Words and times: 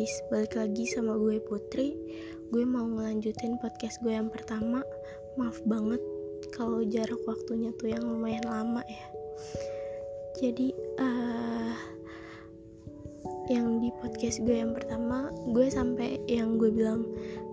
guys, 0.00 0.24
balik 0.32 0.56
lagi 0.56 0.88
sama 0.88 1.12
gue 1.20 1.36
Putri. 1.44 1.92
Gue 2.48 2.64
mau 2.64 2.88
ngelanjutin 2.88 3.60
podcast 3.60 4.00
gue 4.00 4.16
yang 4.16 4.32
pertama. 4.32 4.80
Maaf 5.36 5.60
banget 5.68 6.00
kalau 6.56 6.80
jarak 6.88 7.20
waktunya 7.28 7.68
tuh 7.76 7.92
yang 7.92 8.08
lumayan 8.08 8.48
lama 8.48 8.80
ya. 8.88 9.06
Jadi 10.40 10.72
uh, 11.04 11.76
yang 13.52 13.84
di 13.84 13.92
podcast 14.00 14.40
gue 14.40 14.64
yang 14.64 14.72
pertama, 14.72 15.28
gue 15.52 15.68
sampai 15.68 16.16
yang 16.32 16.56
gue 16.56 16.72
bilang 16.72 17.04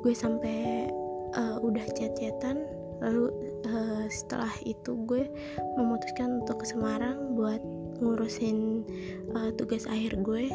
gue 0.08 0.16
sampai 0.16 0.88
uh, 1.36 1.60
udah 1.60 1.84
chat-chatan 2.00 2.64
lalu 3.04 3.28
uh, 3.68 4.08
setelah 4.08 4.56
itu 4.64 4.96
gue 5.04 5.28
memutuskan 5.76 6.48
untuk 6.48 6.64
ke 6.64 6.72
Semarang 6.72 7.36
buat 7.36 7.60
ngurusin 8.00 8.88
uh, 9.36 9.52
tugas 9.60 9.84
akhir 9.84 10.16
gue 10.24 10.48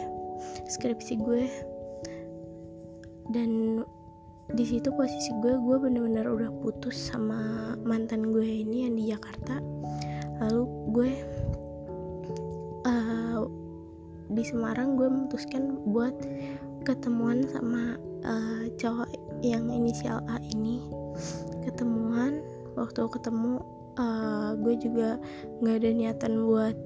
skripsi 0.73 1.21
gue 1.21 1.72
dan 3.31 3.83
di 4.53 4.65
situ 4.67 4.91
posisi 4.93 5.31
gue 5.39 5.55
gue 5.55 5.77
bener-bener 5.79 6.27
udah 6.27 6.51
putus 6.61 6.99
sama 6.99 7.73
mantan 7.87 8.35
gue 8.35 8.45
ini 8.45 8.85
yang 8.89 8.95
di 8.99 9.05
Jakarta. 9.15 9.63
Lalu 10.43 10.63
gue 10.93 11.11
uh, 12.85 13.47
di 14.33 14.43
Semarang 14.43 14.99
gue 14.99 15.07
memutuskan 15.07 15.87
buat 15.89 16.13
ketemuan 16.83 17.47
sama 17.47 17.97
uh, 18.27 18.65
cowok 18.77 19.09
yang 19.47 19.71
inisial 19.71 20.19
A 20.27 20.43
ini. 20.43 20.83
Ketemuan 21.63 22.43
waktu 22.75 23.07
ketemu 23.09 23.63
uh, 23.99 24.57
gue 24.57 24.75
juga 24.79 25.21
nggak 25.61 25.77
ada 25.83 25.91
niatan 25.93 26.33
buat 26.49 26.77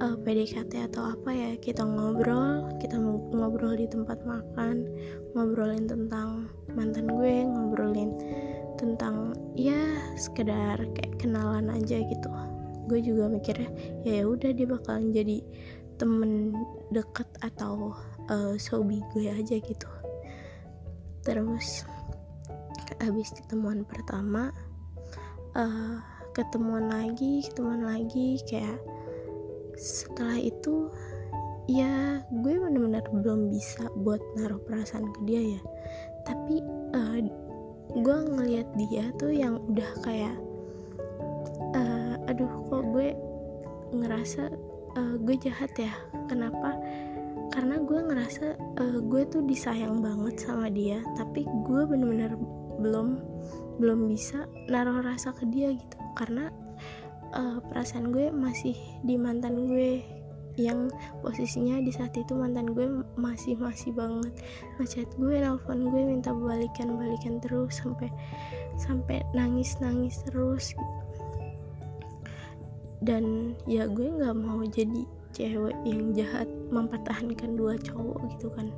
uh, 0.00 0.12
eh, 0.12 0.16
PDKT 0.20 0.92
atau 0.92 1.14
apa 1.14 1.30
ya 1.30 1.50
kita 1.60 1.84
ngobrol 1.84 2.68
kita 2.82 2.98
ngobrol 3.32 3.78
di 3.78 3.86
tempat 3.88 4.20
makan 4.26 4.88
ngobrolin 5.32 5.86
tentang 5.88 6.50
mantan 6.74 7.08
gue 7.08 7.46
ngobrolin 7.46 8.10
tentang 8.76 9.36
ya 9.54 9.78
sekedar 10.18 10.82
kayak 10.98 11.14
kenalan 11.22 11.70
aja 11.70 12.02
gitu. 12.02 12.28
Gue 12.90 12.98
juga 12.98 13.30
mikirnya 13.30 13.70
ya, 14.02 14.20
ya 14.20 14.24
udah 14.26 14.50
dia 14.50 14.66
bakalan 14.66 15.14
jadi 15.14 15.38
temen 16.02 16.50
deket 16.90 17.30
atau 17.46 17.94
uh, 18.26 18.58
sobi 18.58 18.98
gue 19.14 19.30
aja 19.30 19.54
gitu. 19.54 19.88
Terus 21.22 21.86
habis 22.98 23.30
ketemuan 23.30 23.86
pertama 23.86 24.50
uh, 25.54 26.02
ketemuan 26.32 26.88
lagi 26.88 27.44
ketemuan 27.44 27.84
lagi 27.84 28.40
kayak 28.48 28.80
setelah 29.76 30.36
itu 30.40 30.88
ya 31.70 32.20
gue 32.42 32.54
bener-bener 32.58 33.04
belum 33.22 33.48
bisa 33.52 33.86
buat 34.02 34.20
naruh 34.34 34.60
perasaan 34.66 35.12
ke 35.14 35.20
dia 35.28 35.58
ya. 35.58 35.62
Tapi 36.26 36.62
uh, 36.94 37.18
gue 37.92 38.18
ngelihat 38.32 38.68
dia 38.78 39.10
tuh 39.20 39.30
yang 39.30 39.58
udah 39.70 39.90
kayak 40.02 40.36
uh, 41.76 42.14
aduh 42.28 42.50
kok 42.68 42.84
gue 42.90 43.14
ngerasa 43.92 44.50
uh, 44.98 45.14
gue 45.22 45.36
jahat 45.38 45.70
ya? 45.78 45.92
Kenapa? 46.26 46.76
Karena 47.52 47.76
gue 47.84 48.00
ngerasa 48.00 48.56
uh, 48.80 48.98
gue 49.04 49.22
tuh 49.28 49.44
disayang 49.44 50.00
banget 50.00 50.40
sama 50.40 50.72
dia 50.72 51.04
tapi 51.14 51.44
gue 51.44 51.82
bener-bener 51.84 52.32
belum 52.80 53.20
belum 53.78 54.10
bisa 54.10 54.48
naruh 54.68 55.04
rasa 55.04 55.30
ke 55.36 55.44
dia 55.48 55.72
gitu 55.72 56.01
karena 56.18 56.52
uh, 57.32 57.58
perasaan 57.72 58.12
gue 58.12 58.28
masih 58.30 58.76
di 59.02 59.16
mantan 59.16 59.66
gue 59.66 60.04
yang 60.60 60.92
posisinya 61.24 61.80
di 61.80 61.88
saat 61.88 62.12
itu 62.12 62.36
mantan 62.36 62.76
gue 62.76 62.84
masih 63.16 63.56
masih 63.56 63.92
banget. 63.96 64.32
Ngechat 64.76 65.08
gue 65.16 65.40
nelfon 65.40 65.88
gue 65.88 66.02
minta 66.04 66.32
balikan 66.32 67.00
balikan 67.00 67.40
terus 67.40 67.80
sampai 67.80 68.12
sampai 68.76 69.24
nangis 69.32 69.80
nangis 69.80 70.20
terus. 70.28 70.76
Dan 73.02 73.56
ya 73.64 73.88
gue 73.88 74.12
nggak 74.12 74.36
mau 74.36 74.60
jadi 74.62 75.08
cewek 75.32 75.74
yang 75.88 76.12
jahat 76.12 76.44
mempertahankan 76.68 77.56
dua 77.56 77.80
cowok 77.80 78.20
gitu 78.36 78.52
kan. 78.52 78.68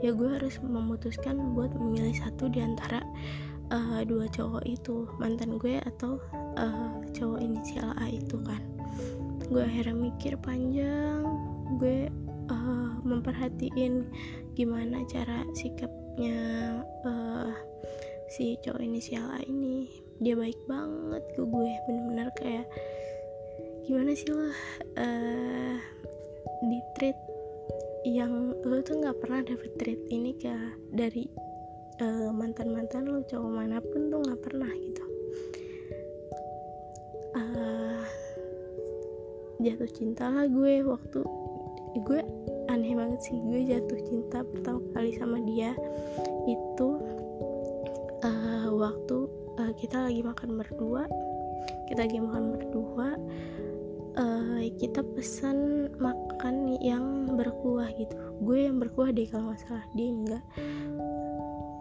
Ya 0.00 0.14
gue 0.14 0.30
harus 0.30 0.62
memutuskan 0.62 1.58
buat 1.58 1.74
memilih 1.74 2.14
satu 2.14 2.46
di 2.46 2.62
antara 2.62 3.02
uh, 3.70 4.00
dua 4.06 4.26
cowok 4.30 4.64
itu 4.66 5.08
mantan 5.18 5.58
gue 5.58 5.78
atau 5.82 6.20
uh, 6.58 6.92
cowok 7.14 7.40
inisial 7.40 7.90
A 7.98 8.06
itu 8.10 8.38
kan. 8.42 8.62
Gue 9.46 9.62
akhirnya 9.62 9.94
mikir 9.94 10.34
panjang 10.42 11.22
gue 11.78 12.10
uh, 12.50 12.90
memperhatiin 13.02 14.06
gimana 14.54 15.02
cara 15.10 15.46
sikapnya 15.54 16.38
uh, 17.06 17.50
si 18.30 18.58
cowok 18.62 18.82
inisial 18.82 19.26
A 19.30 19.40
ini. 19.46 19.90
Dia 20.22 20.34
baik 20.34 20.58
banget 20.64 21.22
ke 21.36 21.42
gue 21.44 21.70
bener-bener 21.86 22.28
kayak 22.40 22.66
gimana 23.86 24.10
sih 24.18 24.26
lo 24.34 24.50
uh, 24.98 25.76
di 26.66 26.78
treat 26.98 27.18
yang 28.06 28.54
lo 28.66 28.82
tuh 28.82 28.98
nggak 29.02 29.18
pernah 29.18 29.42
dapet 29.46 29.70
treat 29.78 30.00
ini 30.10 30.34
ke 30.34 30.50
dari 30.90 31.26
uh, 32.02 32.30
mantan-mantan 32.32 33.08
lo 33.08 33.22
cowok 33.24 33.50
mana 33.50 33.78
pun 33.80 34.12
tuh 34.12 34.20
nggak 34.20 34.40
pernah 34.42 34.70
gitu. 34.72 35.04
Uh, 37.36 38.04
jatuh 39.60 39.90
cinta 39.92 40.28
lah 40.28 40.48
gue 40.48 40.84
waktu 40.84 41.20
gue 41.96 42.20
aneh 42.68 42.92
banget 42.92 43.20
sih 43.24 43.36
gue 43.40 43.60
jatuh 43.72 44.00
cinta 44.04 44.44
pertama 44.44 44.80
kali 44.92 45.16
sama 45.16 45.40
dia 45.48 45.72
itu 46.44 46.88
uh, 48.20 48.68
waktu 48.72 49.16
uh, 49.56 49.72
kita 49.80 50.04
lagi 50.04 50.20
makan 50.20 50.60
berdua 50.60 51.08
kita 51.88 52.04
lagi 52.04 52.20
makan 52.20 52.44
berdua 52.52 53.08
uh, 54.20 54.60
kita 54.76 55.00
pesan 55.16 55.88
makan 56.00 56.76
yang 56.80 57.30
berkuah 57.36 57.88
gitu. 57.96 58.16
Gue 58.42 58.68
yang 58.68 58.76
berkuah 58.80 59.12
deh 59.12 59.28
kalau 59.28 59.52
nggak 59.52 59.60
salah 59.64 59.86
dia 59.96 60.08
enggak 60.12 60.44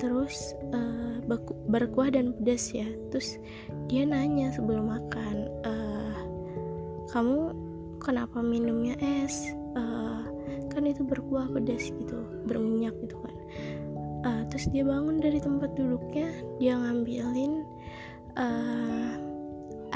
terus 0.05 0.53
uh, 0.69 1.17
berkuah 1.65 2.13
dan 2.13 2.37
pedas 2.37 2.69
ya. 2.69 2.85
Terus 3.09 3.41
dia 3.89 4.05
nanya 4.05 4.53
sebelum 4.53 4.93
makan 4.93 5.49
uh, 5.65 6.17
kamu 7.09 7.57
kenapa 7.97 8.37
minumnya 8.45 8.93
es? 9.01 9.49
Uh, 9.73 10.29
kan 10.69 10.85
itu 10.85 11.01
berkuah 11.01 11.49
pedas 11.49 11.89
gitu 11.89 12.21
berminyak 12.45 12.93
gitu 13.01 13.17
kan. 13.17 13.35
Uh, 14.21 14.43
terus 14.53 14.69
dia 14.69 14.85
bangun 14.85 15.17
dari 15.17 15.41
tempat 15.41 15.73
duduknya 15.73 16.29
dia 16.61 16.77
ngambilin 16.77 17.65
uh, 18.37 19.17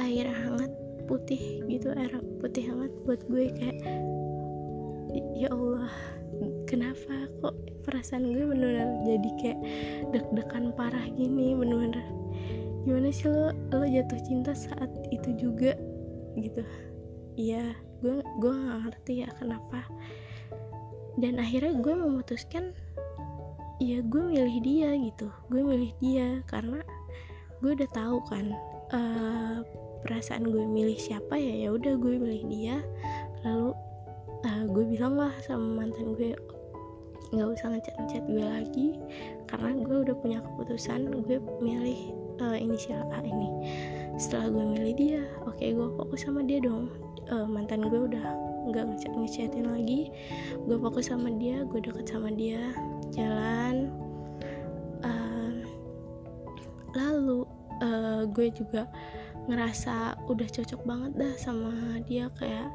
air 0.02 0.26
hangat 0.26 0.74
putih 1.06 1.62
gitu 1.70 1.94
air 1.94 2.14
putih 2.42 2.66
hangat 2.70 2.94
buat 3.06 3.22
gue 3.30 3.50
kayak 3.58 3.78
ya 5.34 5.50
Allah 5.50 5.90
kenapa 6.70 7.26
kok 7.42 7.58
perasaan 7.82 8.30
gue 8.30 8.46
bener-bener 8.46 9.02
jadi 9.02 9.30
kayak 9.42 9.60
deg-degan 10.14 10.70
parah 10.78 11.10
gini? 11.18 11.58
Bener-bener 11.58 12.06
gimana 12.86 13.10
sih 13.10 13.26
lo? 13.26 13.50
Lo 13.74 13.86
jatuh 13.90 14.22
cinta 14.22 14.54
saat 14.54 14.94
itu 15.10 15.34
juga 15.34 15.74
gitu. 16.38 16.62
Iya 17.34 17.74
gue 18.06 18.22
gue 18.22 18.54
gak 18.54 18.80
ngerti 18.86 19.14
ya 19.26 19.30
kenapa. 19.42 19.82
Dan 21.18 21.42
akhirnya 21.42 21.74
gue 21.82 21.94
memutuskan 21.98 22.78
ya 23.82 24.06
gue 24.06 24.24
milih 24.30 24.58
dia 24.62 24.94
gitu. 24.94 25.34
Gue 25.50 25.66
milih 25.66 25.92
dia 25.98 26.46
karena 26.46 26.86
gue 27.66 27.74
udah 27.74 27.90
tahu 27.92 28.22
kan 28.30 28.54
uh, 28.94 29.66
perasaan 30.06 30.48
gue 30.48 30.64
milih 30.64 30.96
siapa 30.96 31.36
ya 31.36 31.68
ya 31.68 31.70
udah 31.74 31.98
gue 31.98 32.14
milih 32.22 32.46
dia. 32.46 32.78
Lalu 33.42 33.74
uh, 34.46 34.64
gue 34.70 34.84
bilang 34.86 35.18
lah 35.18 35.34
sama 35.44 35.84
mantan 35.84 36.16
gue 36.16 36.38
nggak 37.30 37.48
usah 37.54 37.68
ngechat 37.74 37.96
ngechat 38.02 38.24
gue 38.26 38.46
lagi 38.46 38.88
karena 39.46 39.78
gue 39.78 39.98
udah 40.10 40.16
punya 40.18 40.40
keputusan 40.42 41.14
gue 41.26 41.38
milih 41.62 42.14
uh, 42.42 42.58
inisial 42.58 43.06
A 43.14 43.22
ini. 43.22 43.50
Setelah 44.18 44.50
gue 44.50 44.66
milih 44.78 44.94
dia 44.98 45.22
oke 45.46 45.58
okay, 45.58 45.72
gue 45.76 45.88
fokus 45.94 46.26
sama 46.26 46.42
dia 46.42 46.58
dong. 46.62 46.90
Uh, 47.30 47.46
mantan 47.46 47.86
gue 47.86 48.02
udah 48.10 48.26
nggak 48.70 48.86
ngechat 48.90 49.14
ngechatin 49.14 49.68
lagi. 49.70 50.10
Gue 50.66 50.78
fokus 50.82 51.14
sama 51.14 51.30
dia 51.38 51.62
gue 51.66 51.80
deket 51.80 52.10
sama 52.10 52.34
dia 52.34 52.62
jalan. 53.14 53.94
Uh, 55.06 55.62
lalu 56.98 57.46
uh, 57.86 58.26
gue 58.26 58.50
juga 58.50 58.90
ngerasa 59.50 60.18
udah 60.30 60.46
cocok 60.50 60.82
banget 60.86 61.12
dah 61.18 61.34
sama 61.38 61.74
dia 62.06 62.30
kayak 62.38 62.70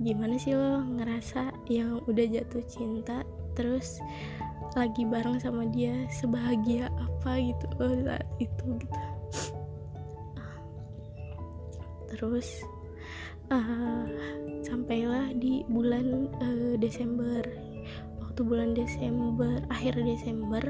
gimana 0.00 0.40
sih 0.40 0.56
lo 0.56 0.80
ngerasa 0.82 1.52
yang 1.68 2.00
udah 2.08 2.26
jatuh 2.26 2.64
cinta 2.64 3.20
terus 3.52 4.00
lagi 4.72 5.04
bareng 5.04 5.36
sama 5.36 5.68
dia 5.68 5.92
sebahagia 6.08 6.88
apa? 6.96 7.38
gitu 7.38 7.66
lo 7.78 7.94
saat 8.02 8.28
itu 8.42 8.64
gitu. 8.82 8.98
Terus 12.12 12.48
uh, 13.52 14.04
sampailah 14.66 15.32
di 15.36 15.62
bulan 15.70 16.28
uh, 16.42 16.74
Desember. 16.80 17.44
Waktu 18.18 18.40
bulan 18.48 18.72
Desember 18.72 19.60
akhir 19.68 20.00
Desember 20.02 20.64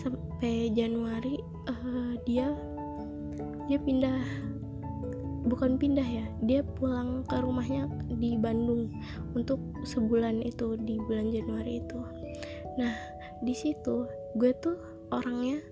sampai 0.00 0.72
Januari 0.72 1.38
uh, 1.68 2.16
dia 2.24 2.48
dia 3.68 3.78
pindah 3.82 4.20
bukan 5.46 5.78
pindah 5.78 6.04
ya 6.04 6.26
dia 6.42 6.60
pulang 6.76 7.22
ke 7.24 7.38
rumahnya 7.38 7.86
di 8.10 8.34
Bandung 8.34 8.90
untuk 9.38 9.62
sebulan 9.86 10.42
itu 10.42 10.74
di 10.82 10.98
bulan 11.06 11.30
Januari 11.30 11.78
itu. 11.80 12.00
Nah 12.76 12.94
di 13.40 13.54
situ 13.54 14.10
gue 14.36 14.50
tuh 14.58 14.76
orangnya 15.14 15.62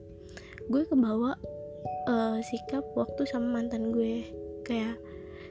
gue 0.70 0.82
kebawa 0.86 1.36
uh, 2.08 2.38
sikap 2.40 2.86
waktu 2.94 3.26
sama 3.26 3.60
mantan 3.60 3.90
gue. 3.90 4.30
Kayak 4.64 4.96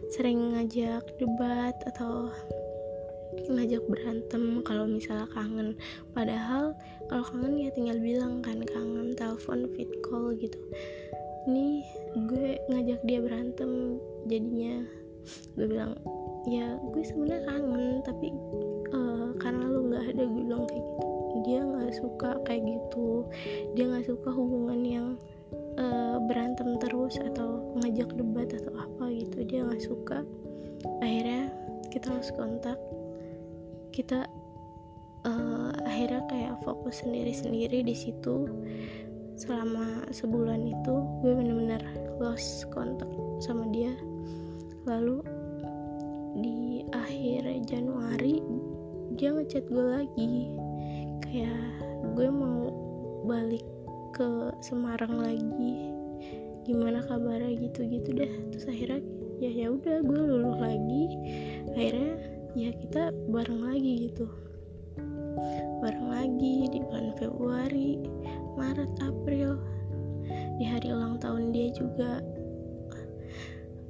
sering 0.10 0.58
ngajak 0.58 1.06
debat 1.22 1.76
atau 1.94 2.32
ngajak 3.50 3.84
berantem 3.90 4.62
kalau 4.64 4.86
misalnya 4.88 5.28
kangen. 5.34 5.76
Padahal 6.16 6.74
kalau 7.12 7.24
kangen 7.28 7.60
ya 7.60 7.70
tinggal 7.76 8.00
bilang 8.00 8.40
kan 8.42 8.62
kangen 8.64 9.14
telepon 9.14 9.68
fit 9.76 9.90
call 10.06 10.34
gitu. 10.38 10.58
Ini 11.44 11.84
gue 12.30 12.62
ngajak 12.72 13.04
dia 13.04 13.20
berantem 13.20 14.00
jadinya 14.28 14.84
gue 15.56 15.66
bilang 15.72 15.96
ya 16.44 16.76
gue 16.92 17.04
sebenarnya 17.08 17.48
kangen 17.48 18.04
tapi 18.04 18.28
uh, 18.92 19.32
karena 19.40 19.64
lu 19.72 19.88
nggak 19.88 20.06
ada 20.16 20.24
gue 20.28 20.44
bilang 20.44 20.64
kayak 20.68 20.84
gitu. 20.84 21.08
Dia 21.44 21.60
nggak 21.66 21.94
suka 21.98 22.32
kayak 22.46 22.64
gitu. 22.68 23.08
Dia 23.76 23.86
nggak 23.90 24.08
suka 24.08 24.30
hubungan 24.32 24.82
yang 24.84 25.08
uh, 25.80 26.18
berantem 26.24 26.78
terus 26.80 27.18
atau 27.20 27.74
ngajak 27.80 28.10
debat 28.16 28.48
atau 28.52 28.74
apa 28.78 29.12
gitu. 29.12 29.38
Dia 29.48 29.66
nggak 29.66 29.84
suka. 29.84 30.24
Akhirnya 31.00 31.52
kita 31.90 32.12
harus 32.12 32.30
kontak. 32.36 32.80
Kita 33.92 34.28
uh, 35.28 35.72
akhirnya 35.84 36.22
kayak 36.28 36.60
fokus 36.64 37.02
sendiri-sendiri 37.02 37.82
di 37.84 37.96
situ. 37.96 38.48
Selama 39.34 40.06
sebulan 40.14 40.62
itu 40.70 40.96
gue 41.26 41.34
bener-bener 41.34 41.82
lost 42.22 42.70
kontak 42.70 43.10
sama 43.42 43.66
dia 43.74 43.92
lalu 44.84 45.24
di 46.36 46.84
akhir 46.92 47.48
Januari 47.64 48.44
dia 49.16 49.32
ngechat 49.32 49.70
gue 49.70 49.86
lagi. 49.86 50.50
Kayak 51.24 51.62
gue 52.18 52.28
mau 52.28 52.68
balik 53.24 53.64
ke 54.12 54.52
Semarang 54.60 55.22
lagi. 55.22 55.94
Gimana 56.68 57.04
kabarnya 57.06 57.54
gitu-gitu 57.60 58.12
deh. 58.16 58.32
Terus 58.52 58.66
akhirnya 58.68 59.02
ya 59.40 59.52
ya 59.52 59.68
udah 59.72 60.02
gue 60.04 60.22
luluh 60.22 60.58
lagi. 60.58 61.04
Akhirnya 61.76 62.14
ya 62.58 62.70
kita 62.74 63.14
bareng 63.32 63.62
lagi 63.64 64.10
gitu. 64.10 64.26
Bareng 65.80 66.08
lagi 66.10 66.68
di 66.72 66.80
bulan 66.84 67.14
Februari 67.16 68.04
Maret 68.60 68.92
April. 69.04 69.60
Di 70.58 70.66
hari 70.70 70.94
ulang 70.94 71.20
tahun 71.20 71.52
dia 71.52 71.70
juga 71.74 72.24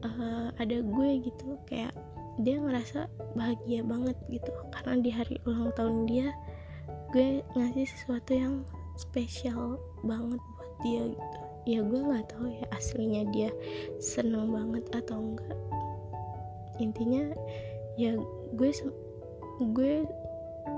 uh, 0.04 0.50
ada 0.60 0.84
gue 0.84 1.10
gitu 1.24 1.58
kayak 1.68 1.96
dia 2.42 2.58
ngerasa 2.58 3.08
bahagia 3.38 3.82
banget 3.86 4.18
gitu. 4.30 4.52
Karena 4.74 5.00
di 5.00 5.12
hari 5.14 5.36
ulang 5.48 5.72
tahun 5.74 6.06
dia 6.10 6.30
gue 7.14 7.46
ngasih 7.54 7.88
sesuatu 7.88 8.32
yang 8.34 8.56
spesial 8.98 9.78
banget 10.04 10.42
buat 10.58 10.72
dia 10.84 11.04
gitu. 11.10 11.38
Ya 11.64 11.80
gue 11.80 12.02
nggak 12.04 12.28
tahu 12.36 12.52
ya 12.52 12.66
aslinya 12.76 13.24
dia 13.32 13.50
seneng 14.04 14.52
banget 14.52 14.84
atau 14.92 15.18
enggak. 15.22 15.60
Intinya 16.82 17.32
ya 17.96 18.18
gue 18.58 18.72
gue 19.62 19.94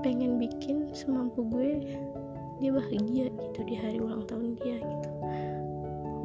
pengen 0.04 0.36
bikin 0.36 0.92
semampu 0.92 1.40
gue 1.48 1.70
dia 2.60 2.70
bahagia 2.72 3.28
gitu 3.32 3.60
di 3.64 3.74
hari 3.76 3.98
ulang 4.00 4.24
tahun 4.28 4.56
dia 4.60 4.80
gitu 4.80 5.08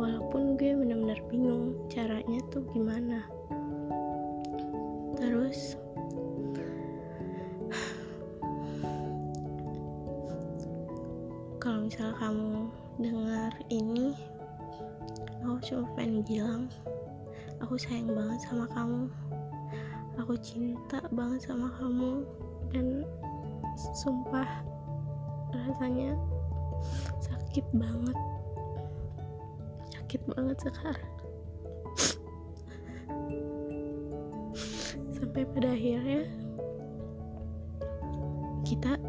walaupun 0.02 0.58
gue 0.58 0.74
benar-benar 0.74 1.22
bingung 1.30 1.78
caranya 1.86 2.42
tuh 2.50 2.66
gimana. 2.74 3.22
Terus 5.14 5.78
kalau 11.62 11.86
misal 11.86 12.18
kamu 12.18 12.66
dengar 12.98 13.54
ini 13.70 14.18
aku 15.46 15.62
cuma 15.70 15.86
pengen 15.94 16.26
bilang 16.26 16.66
aku 17.62 17.78
sayang 17.78 18.10
banget 18.10 18.42
sama 18.50 18.66
kamu. 18.74 19.06
Aku 20.18 20.34
cinta 20.42 20.98
banget 21.14 21.46
sama 21.46 21.70
kamu. 21.78 22.26
Dan 22.74 23.06
sumpah 23.94 24.48
rasanya 25.54 26.18
sakit 27.22 27.66
banget 27.78 28.18
sakit 30.12 30.28
banget 30.28 30.60
sekarang. 30.68 31.12
Sampai 35.16 35.48
pada 35.56 35.72
akhirnya 35.72 36.28
kita 38.68 39.00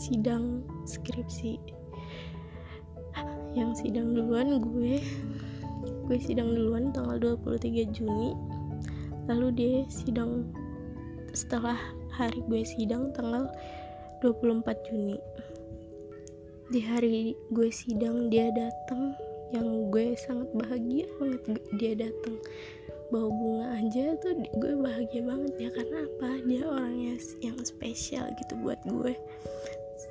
sidang 0.00 0.64
skripsi. 0.88 1.60
Yang 3.52 3.84
sidang 3.84 4.16
duluan 4.16 4.56
gue 4.64 5.04
gue 6.08 6.16
sidang 6.16 6.56
duluan 6.56 6.96
tanggal 6.96 7.36
23 7.36 7.92
Juni. 7.92 8.32
Lalu 9.28 9.52
dia 9.52 9.84
sidang 9.92 10.48
setelah 11.36 11.76
hari 12.08 12.40
gue 12.48 12.64
sidang 12.64 13.12
tanggal 13.12 13.52
24 14.24 14.64
Juni. 14.88 15.20
Di 16.72 16.80
hari 16.80 17.36
gue 17.52 17.68
sidang 17.68 18.32
dia 18.32 18.48
datang 18.48 19.12
yang 19.52 19.92
gue 19.92 20.16
sangat 20.16 20.48
bahagia 20.56 21.06
banget 21.20 21.60
dia 21.76 21.92
datang. 22.08 22.36
Bawa 23.12 23.28
bunga 23.28 23.66
aja 23.76 24.16
tuh 24.24 24.40
gue 24.56 24.72
bahagia 24.80 25.22
banget 25.22 25.52
ya 25.60 25.70
karena 25.76 25.98
apa? 26.08 26.30
Dia 26.48 26.62
orangnya 26.64 27.14
yang 27.44 27.58
spesial 27.60 28.26
gitu 28.40 28.56
buat 28.64 28.80
gue. 28.88 29.12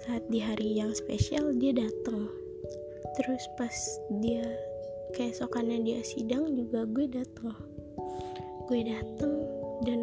Saat 0.06 0.24
di 0.30 0.38
hari 0.38 0.78
yang 0.78 0.94
spesial 0.94 1.54
dia 1.58 1.74
datang. 1.74 2.30
Terus 3.18 3.44
pas 3.58 3.76
dia 4.22 4.46
keesokannya 5.18 5.82
dia 5.84 6.00
sidang 6.06 6.54
juga 6.54 6.86
gue 6.86 7.10
datang. 7.10 7.58
Gue 8.70 8.86
dateng 8.86 9.34
dan 9.82 10.00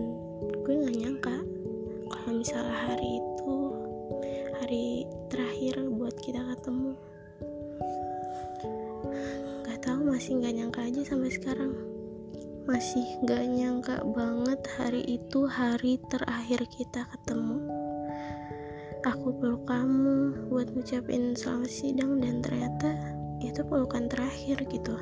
gue 0.66 0.74
nggak 0.74 0.96
nyangka 0.98 1.36
kalau 2.10 2.44
misalnya 2.44 2.76
hari 2.76 3.10
itu 3.22 3.56
hari 4.58 4.86
terakhir 5.30 5.80
buat 5.94 6.16
kita 6.20 6.42
ketemu 6.56 6.92
masih 10.18 10.42
nggak 10.42 10.54
nyangka 10.58 10.80
aja 10.82 11.14
sampai 11.14 11.30
sekarang. 11.30 11.72
Masih 12.66 13.06
nggak 13.22 13.44
nyangka 13.54 13.96
banget 14.02 14.58
hari 14.74 15.02
itu 15.14 15.46
hari 15.46 15.94
terakhir 16.10 16.58
kita 16.74 17.06
ketemu. 17.06 17.62
Aku 19.06 19.30
peluk 19.38 19.62
kamu 19.70 20.50
buat 20.50 20.74
ngucapin 20.74 21.38
selamat 21.38 21.70
sidang 21.70 22.18
dan 22.18 22.42
ternyata 22.42 22.98
itu 23.46 23.62
pelukan 23.62 24.10
terakhir 24.10 24.58
gitu. 24.66 24.98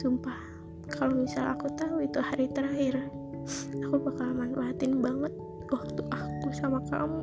Sumpah 0.00 0.40
kalau 0.88 1.28
misal 1.28 1.52
aku 1.52 1.68
tahu 1.76 2.00
itu 2.00 2.16
hari 2.16 2.48
terakhir 2.48 2.96
aku 3.76 4.08
bakal 4.08 4.32
manfaatin 4.32 5.04
banget 5.04 5.36
waktu 5.68 6.00
aku 6.08 6.48
sama 6.56 6.80
kamu 6.88 7.20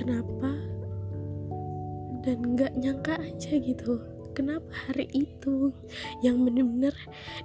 kenapa? 0.00 0.50
Dan 2.24 2.56
nggak 2.56 2.72
nyangka 2.80 3.20
aja 3.20 3.52
gitu. 3.60 4.00
Kenapa 4.32 4.70
hari 4.86 5.10
itu 5.12 5.74
yang 6.22 6.46
bener-bener 6.46 6.94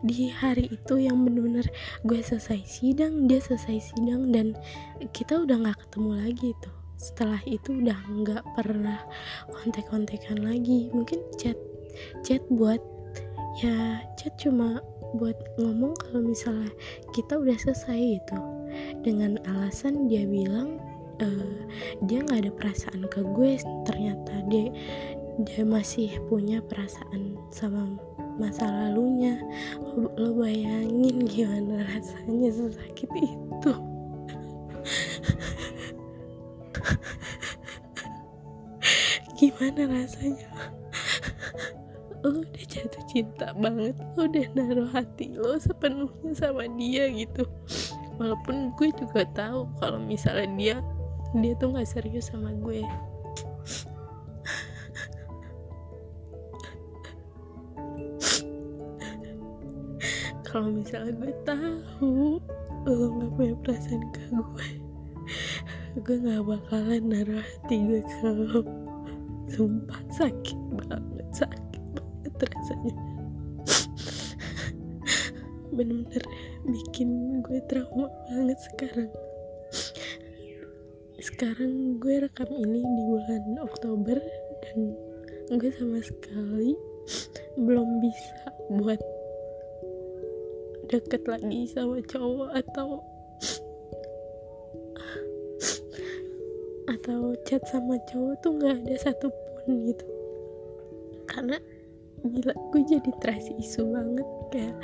di 0.06 0.30
hari 0.30 0.70
itu 0.70 1.02
yang 1.02 1.26
bener-bener 1.26 1.66
gue 2.06 2.22
selesai 2.22 2.62
sidang 2.62 3.26
dia 3.26 3.42
selesai 3.42 3.92
sidang 3.92 4.30
dan 4.30 4.54
kita 5.12 5.44
udah 5.44 5.66
nggak 5.66 5.80
ketemu 5.88 6.12
lagi 6.24 6.50
tuh. 6.62 6.76
Setelah 6.96 7.42
itu 7.44 7.84
udah 7.84 8.00
nggak 8.06 8.44
pernah 8.56 9.02
kontek-kontekan 9.52 10.46
lagi. 10.46 10.88
Mungkin 10.94 11.20
chat 11.36 11.58
chat 12.22 12.40
buat 12.54 12.80
ya 13.60 14.04
chat 14.16 14.36
cuma 14.40 14.80
buat 15.18 15.36
ngomong 15.58 15.96
kalau 16.00 16.22
misalnya 16.28 16.72
kita 17.16 17.40
udah 17.40 17.56
selesai 17.56 18.20
itu 18.20 18.40
dengan 19.02 19.40
alasan 19.48 20.12
dia 20.12 20.28
bilang 20.28 20.78
uh, 21.22 21.56
dia 22.04 22.24
nggak 22.26 22.48
ada 22.48 22.52
perasaan 22.52 23.06
ke 23.08 23.22
gue 23.24 23.60
ternyata 23.88 24.34
dia 24.52 24.72
dia 25.44 25.68
masih 25.68 26.16
punya 26.32 26.64
perasaan 26.64 27.36
sama 27.52 28.00
masa 28.40 28.68
lalunya. 28.68 29.40
Lo, 29.84 30.12
lo 30.16 30.32
bayangin 30.40 31.28
gimana 31.28 31.84
rasanya 31.88 32.52
sesakit 32.52 33.12
itu. 33.16 33.74
Gimana 39.36 39.82
rasanya? 39.92 40.48
Lo 42.24 42.42
udah 42.42 42.66
jatuh 42.66 43.04
cinta 43.12 43.52
banget 43.60 43.96
lo 44.16 44.26
udah 44.26 44.48
naruh 44.56 44.90
hati 44.90 45.36
lo 45.36 45.60
sepenuhnya 45.60 46.32
sama 46.32 46.64
dia 46.80 47.12
gitu. 47.12 47.44
Walaupun 48.16 48.72
gue 48.80 48.90
juga 48.96 49.28
tahu 49.36 49.68
kalau 49.84 50.00
misalnya 50.00 50.48
dia 50.56 50.76
dia 51.44 51.54
tuh 51.60 51.76
nggak 51.76 51.88
serius 51.88 52.32
sama 52.32 52.56
gue. 52.64 52.84
Kalau 60.48 60.72
misalnya 60.72 61.12
gue 61.20 61.34
tahu 61.44 62.40
lo 62.88 63.06
nggak 63.12 63.32
punya 63.36 63.56
perasaan 63.60 64.04
ke 64.16 64.24
gue 64.32 64.68
gue 65.96 66.16
nggak 66.22 66.44
bakalan 66.44 67.04
naruh 67.08 67.44
hati 67.44 67.76
gue 67.84 68.00
ke 68.00 68.30
lo. 68.32 68.64
Sumpah 69.52 70.00
sakit 70.16 70.60
banget 70.72 71.28
sakit 71.36 71.84
banget 71.92 72.36
rasanya. 72.56 72.96
Bener-bener 75.76 76.24
bikin 76.64 77.42
gue 77.44 77.60
trauma 77.68 78.08
banget 78.32 78.60
sekarang 78.72 79.12
sekarang 81.26 81.98
gue 81.98 82.22
rekam 82.22 82.46
ini 82.54 82.86
di 82.86 83.02
bulan 83.10 83.58
Oktober 83.66 84.14
dan 84.62 84.78
gue 85.58 85.74
sama 85.74 85.98
sekali 85.98 86.78
belum 87.58 87.98
bisa 87.98 88.46
buat 88.78 89.02
deket 90.86 91.26
lagi 91.26 91.66
sama 91.74 91.98
cowok 92.06 92.50
atau 92.62 93.02
atau 96.94 97.34
chat 97.50 97.66
sama 97.74 97.98
cowok 98.06 98.34
tuh 98.46 98.52
nggak 98.62 98.86
ada 98.86 98.96
satupun 99.02 99.82
gitu. 99.90 100.06
Karena 101.26 101.58
gila 102.22 102.54
gue 102.70 102.82
jadi 102.86 103.12
trust 103.18 103.50
isu 103.50 103.82
banget 103.90 104.28
kayak 104.54 104.78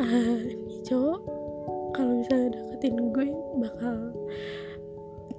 ah 0.00 0.40
ini 0.40 0.80
cowok 0.88 1.20
kalau 1.92 2.16
misalnya 2.16 2.56
deketin 2.56 2.96
gue 3.12 3.28
bakal 3.60 3.96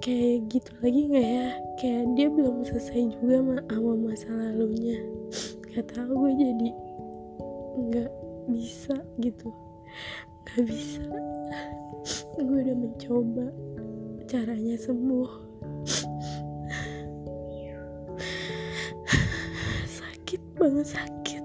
kayak 0.00 0.48
gitu 0.52 0.70
lagi 0.84 1.00
nggak 1.08 1.28
ya? 1.28 1.48
Kayak 1.80 2.04
dia 2.16 2.28
belum 2.32 2.56
selesai 2.64 3.02
juga 3.16 3.36
sama 3.68 3.92
masa 3.96 4.28
lalunya. 4.32 4.98
Gak 5.72 5.92
tau 5.92 6.08
gue 6.08 6.32
jadi 6.36 6.70
nggak 7.76 8.12
bisa 8.48 8.96
gitu. 9.20 9.48
Nggak 10.44 10.62
bisa. 10.68 11.04
Gue 12.36 12.58
udah 12.64 12.76
mencoba 12.76 13.46
caranya 14.26 14.76
sembuh. 14.80 15.30
Sakit 19.86 20.42
banget 20.56 20.86
sakit. 20.96 21.44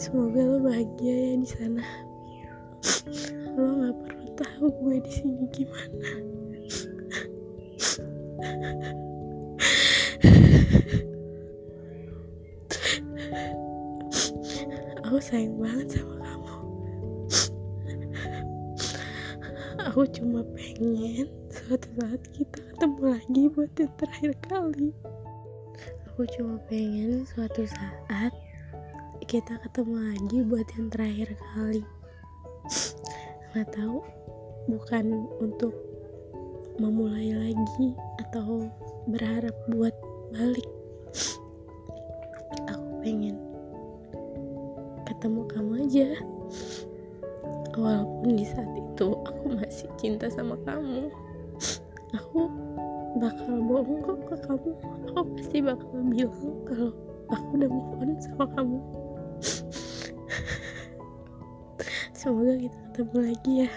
Semoga 0.00 0.40
lo 0.42 0.58
bahagia 0.64 1.14
ya 1.14 1.34
di 1.38 1.46
sana. 1.46 1.84
nggak 1.84 2.09
tahu 4.60 4.68
gue 4.76 5.00
di 5.00 5.08
sini 5.08 5.44
gimana. 5.56 6.08
Aku 15.08 15.16
sayang 15.16 15.56
banget 15.56 15.96
sama 15.96 16.14
kamu. 16.20 16.54
Aku 19.88 20.04
cuma 20.12 20.44
pengen 20.52 21.32
suatu 21.48 21.88
saat 21.96 22.20
kita 22.36 22.60
ketemu 22.60 23.16
lagi 23.16 23.42
buat 23.56 23.72
yang 23.80 23.92
terakhir 23.96 24.32
kali. 24.44 24.92
Aku 26.12 26.28
cuma 26.36 26.60
pengen 26.68 27.24
suatu 27.24 27.64
saat 27.64 28.36
kita 29.24 29.56
ketemu 29.64 29.96
lagi 30.04 30.38
buat 30.44 30.68
yang 30.76 30.92
terakhir 30.92 31.32
kali. 31.48 31.80
Nggak 33.56 33.72
tahu 33.72 34.19
bukan 34.70 35.26
untuk 35.42 35.74
memulai 36.78 37.34
lagi 37.34 37.88
atau 38.22 38.70
berharap 39.10 39.52
buat 39.74 39.92
balik. 40.30 40.70
Aku 42.70 43.02
pengen 43.02 43.34
ketemu 45.10 45.42
kamu 45.50 45.72
aja. 45.84 46.08
Walaupun 47.74 48.38
di 48.38 48.46
saat 48.46 48.70
itu 48.78 49.08
aku 49.26 49.44
masih 49.58 49.90
cinta 49.98 50.30
sama 50.30 50.54
kamu. 50.62 51.10
Aku 52.14 52.46
bakal 53.18 53.58
bohong 53.66 54.00
kok 54.06 54.18
ke 54.30 54.36
kamu. 54.46 54.70
Aku 55.10 55.20
pasti 55.34 55.58
bakal 55.58 55.98
bilang 56.06 56.54
kalau 56.62 56.94
aku 57.26 57.48
udah 57.58 57.70
move 57.70 57.98
on 57.98 58.10
sama 58.22 58.46
kamu. 58.54 58.78
Semoga 62.20 62.52
kita 62.60 62.78
ketemu 62.92 63.18
lagi 63.32 63.52
ya 63.66 63.70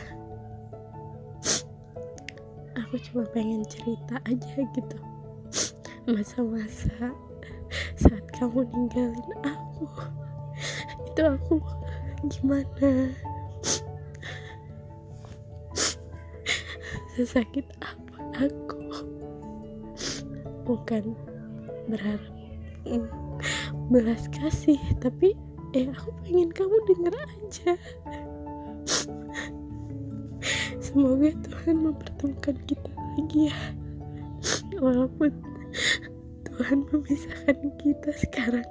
aku 2.94 3.10
cuma 3.10 3.26
pengen 3.34 3.66
cerita 3.66 4.22
aja 4.22 4.54
gitu. 4.78 4.98
Masa-masa 6.06 7.10
saat 7.98 8.22
kamu 8.38 8.70
ninggalin 8.70 9.34
aku 9.42 9.90
itu 11.10 11.22
aku 11.26 11.58
gimana? 12.30 13.10
Sesakit 17.18 17.66
apa 17.82 18.46
aku? 18.46 18.78
Bukan 20.62 21.18
berharap 21.90 22.30
mm, 22.86 23.10
belas 23.90 24.30
kasih 24.30 24.78
tapi 25.02 25.34
eh 25.74 25.90
aku 25.90 26.14
pengen 26.22 26.54
kamu 26.54 26.78
denger 26.94 27.16
aja 27.26 27.74
semoga 30.94 31.34
Tuhan 31.50 31.76
mempertemukan 31.90 32.56
kita 32.70 32.90
lagi 33.18 33.50
ya. 33.50 33.58
Walaupun 34.78 35.34
Tuhan 36.46 36.86
memisahkan 36.94 37.58
kita 37.82 38.10
sekarang 38.14 38.68